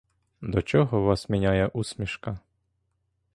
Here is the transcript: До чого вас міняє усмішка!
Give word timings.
До 0.41 0.61
чого 0.61 1.01
вас 1.03 1.29
міняє 1.29 1.67
усмішка! 1.67 2.39